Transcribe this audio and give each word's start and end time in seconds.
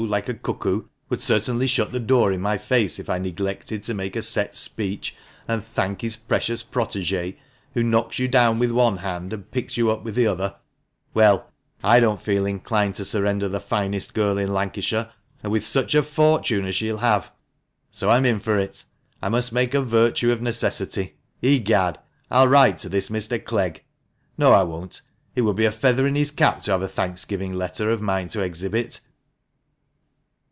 like 0.07 0.27
a 0.27 0.33
cuckoo, 0.33 0.85
would 1.09 1.21
certainly 1.21 1.67
shut 1.67 1.91
the 1.91 1.99
door 1.99 2.33
in 2.33 2.41
my 2.41 2.57
face 2.57 2.97
if 2.97 3.07
I 3.07 3.19
neglected 3.19 3.83
to 3.83 3.93
make 3.93 4.15
a 4.15 4.23
set 4.23 4.55
speech 4.55 5.15
and 5.47 5.63
thank 5.63 6.01
his 6.01 6.15
precious 6.17 6.63
protege, 6.63 7.37
who 7.75 7.83
knocks 7.83 8.17
you 8.17 8.27
down 8.27 8.57
with 8.57 8.71
one 8.71 8.97
hand 8.97 9.31
and 9.31 9.51
picks 9.51 9.77
you 9.77 9.91
up 9.91 10.03
with 10.03 10.15
the 10.15 10.25
other. 10.25 10.55
Well, 11.13 11.51
I 11.83 11.99
don't 11.99 12.19
feel 12.19 12.47
inclined 12.47 12.95
to 12.95 13.05
surrender 13.05 13.47
the 13.47 13.59
finest 13.59 14.15
girl 14.15 14.39
in 14.39 14.51
Lancashire, 14.51 15.11
and 15.43 15.51
with 15.51 15.63
such 15.63 15.93
a 15.93 16.01
THE 16.01 16.01
MANCHESTER 16.01 16.21
MAN. 16.23 16.41
293 16.43 16.57
fortune 16.65 16.67
as 16.67 16.75
she'll 16.75 17.09
have, 17.09 17.31
so 17.91 18.09
I'm 18.09 18.25
in 18.25 18.39
for 18.39 18.57
it. 18.57 18.83
I 19.21 19.29
must 19.29 19.53
make 19.53 19.75
a 19.75 19.83
virtue 19.83 20.31
of 20.31 20.41
necessity. 20.41 21.17
Egad! 21.43 21.99
I'll 22.31 22.47
write 22.47 22.79
to 22.79 22.89
this 22.89 23.09
Mr. 23.09 23.37
Clegg. 23.41 23.83
No, 24.35 24.51
I 24.51 24.63
won't. 24.63 25.03
It 25.35 25.41
would 25.43 25.55
be 25.57 25.65
a 25.65 25.71
feather 25.71 26.07
in 26.07 26.15
his 26.15 26.31
cap 26.31 26.63
to 26.63 26.71
have 26.71 26.81
a 26.81 26.87
thanksgiving 26.87 27.53
letter 27.53 27.91
of 27.91 28.01
mine 28.01 28.29
to 28.29 28.41
exhibit." 28.41 28.99